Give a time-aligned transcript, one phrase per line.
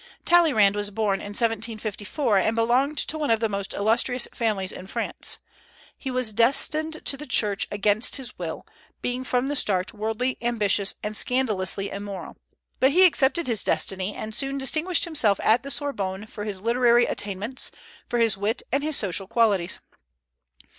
[0.25, 4.87] Talleyrand was born in 1754, and belonged to one of the most illustrious families in
[4.87, 5.37] France.
[5.95, 8.65] He was destined to the Church against his will,
[9.03, 12.35] being from the start worldly, ambitious, and scandalously immoral;
[12.79, 17.05] but he accepted his destiny, and soon distinguished himself at the Sorbonne for his literary
[17.05, 17.69] attainments,
[18.09, 19.77] for his wit and his social qualities.